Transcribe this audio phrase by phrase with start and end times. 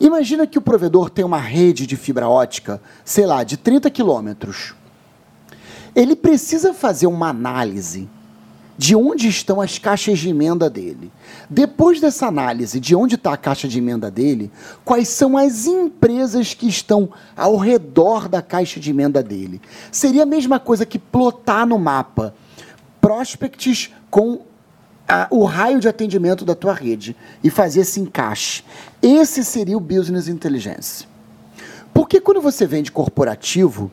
[0.00, 4.74] Imagina que o provedor tem uma rede de fibra ótica, sei lá, de 30 quilômetros.
[5.94, 8.08] Ele precisa fazer uma análise
[8.78, 11.12] de onde estão as caixas de emenda dele.
[11.50, 14.50] Depois dessa análise de onde está a caixa de emenda dele,
[14.86, 19.60] quais são as empresas que estão ao redor da caixa de emenda dele.
[19.92, 22.34] Seria a mesma coisa que plotar no mapa
[23.02, 24.40] prospects com
[25.10, 28.62] a, o raio de atendimento da tua rede e fazer esse encaixe.
[29.02, 31.04] Esse seria o business intelligence.
[31.92, 33.90] Porque quando você vende corporativo,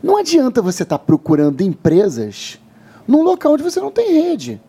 [0.00, 2.60] não adianta você estar tá procurando empresas
[3.06, 4.62] num local onde você não tem rede.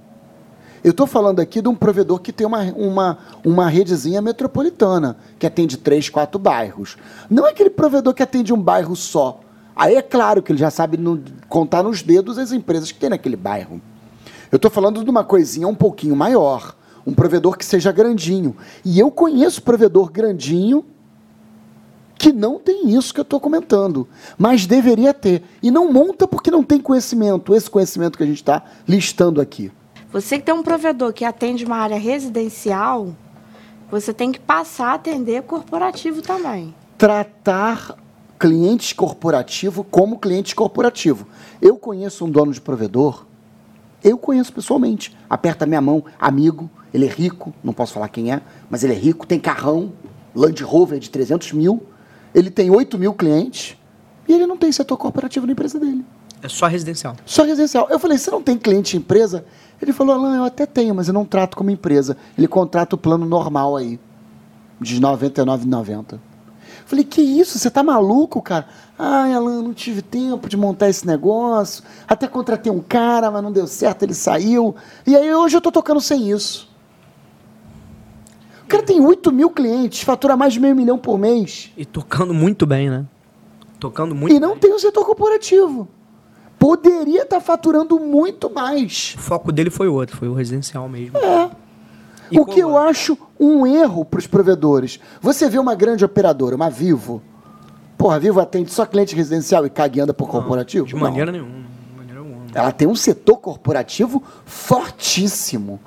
[0.83, 5.45] Eu estou falando aqui de um provedor que tem uma, uma, uma redezinha metropolitana, que
[5.45, 6.97] atende três, quatro bairros.
[7.29, 9.39] Não é aquele provedor que atende um bairro só.
[9.75, 13.11] Aí é claro que ele já sabe no, contar nos dedos as empresas que tem
[13.11, 13.79] naquele bairro.
[14.51, 16.75] Eu estou falando de uma coisinha um pouquinho maior.
[17.07, 18.55] Um provedor que seja grandinho.
[18.83, 20.85] E eu conheço provedor grandinho
[22.21, 25.41] que não tem isso que eu estou comentando, mas deveria ter.
[25.63, 29.71] E não monta porque não tem conhecimento, esse conhecimento que a gente está listando aqui.
[30.11, 33.15] Você que tem um provedor que atende uma área residencial,
[33.89, 36.75] você tem que passar a atender corporativo também.
[36.95, 37.95] Tratar
[38.37, 41.27] cliente corporativo como cliente corporativo.
[41.59, 43.25] Eu conheço um dono de provedor,
[44.03, 45.15] eu conheço pessoalmente.
[45.29, 48.97] Aperta minha mão, amigo, ele é rico, não posso falar quem é, mas ele é
[48.97, 49.93] rico, tem carrão,
[50.35, 51.83] Land Rover de 300 mil,
[52.33, 53.77] ele tem 8 mil clientes
[54.27, 56.05] e ele não tem setor corporativo na empresa dele.
[56.41, 57.15] É só residencial.
[57.25, 57.87] Só residencial.
[57.89, 59.45] Eu falei, você não tem cliente empresa?
[59.81, 62.17] Ele falou, Alain, eu até tenho, mas eu não trato como empresa.
[62.37, 63.99] Ele contrata o plano normal aí,
[64.79, 66.19] de R$ 99,90.
[66.85, 67.57] Falei, que isso?
[67.57, 68.67] Você tá maluco, cara?
[68.97, 71.83] Ai, Alan, não tive tempo de montar esse negócio.
[72.07, 74.75] Até contratei um cara, mas não deu certo, ele saiu.
[75.05, 76.71] E aí hoje eu tô tocando sem isso
[78.71, 81.71] cara tem 8 mil clientes, fatura mais de meio milhão por mês.
[81.75, 83.05] E tocando muito bem, né?
[83.79, 84.59] Tocando muito E não bem.
[84.59, 85.89] tem o setor corporativo.
[86.57, 89.15] Poderia estar tá faturando muito mais.
[89.17, 91.17] O foco dele foi outro, foi o residencial mesmo.
[91.17, 91.49] É.
[92.31, 94.99] E o que eu acho um erro para os provedores.
[95.21, 97.21] Você vê uma grande operadora, uma Vivo.
[97.97, 100.87] Porra, a Vivo atende só cliente residencial e caga e anda por corporativo?
[100.87, 101.51] De maneira nenhuma.
[101.51, 102.45] De maneira nenhuma.
[102.53, 105.79] Ela tem um setor corporativo fortíssimo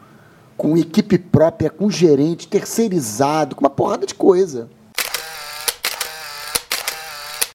[0.56, 4.68] com equipe própria, com gerente, terceirizado, com uma porrada de coisa.